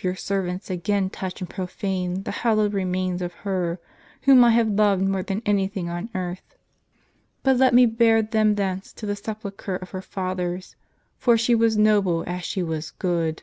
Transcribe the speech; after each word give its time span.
4S6 0.00 0.04
your 0.04 0.14
servants 0.16 0.70
again 0.70 1.10
touch 1.10 1.42
and 1.42 1.50
profane 1.50 2.22
the 2.22 2.30
hallowed 2.30 2.72
remains 2.72 3.20
of 3.20 3.34
her, 3.34 3.78
whom 4.22 4.42
I 4.42 4.52
have 4.52 4.70
loved 4.70 5.02
more 5.02 5.22
than 5.22 5.42
any 5.44 5.68
thing 5.68 5.90
on 5.90 6.08
earth; 6.14 6.56
but 7.42 7.58
let 7.58 7.74
me 7.74 7.84
bear 7.84 8.22
them 8.22 8.56
hence 8.56 8.94
to 8.94 9.04
the 9.04 9.14
sepulchre 9.14 9.76
of 9.76 9.90
her 9.90 10.00
fathers; 10.00 10.74
for 11.18 11.36
she 11.36 11.54
was 11.54 11.76
noble 11.76 12.24
as 12.26 12.44
she 12.44 12.62
was 12.62 12.92
good." 12.92 13.42